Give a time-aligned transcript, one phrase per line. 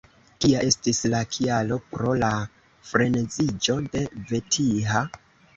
[0.43, 2.31] Kia estis la kialo pro la
[2.93, 5.07] freneziĝo de Vetiha?